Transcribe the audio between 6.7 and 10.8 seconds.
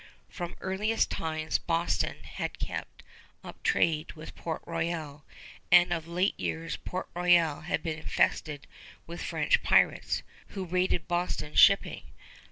Port Royal had been infested with French pirates, who